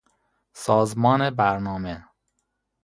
سازمان 0.53 1.29
برنامه 1.29 2.05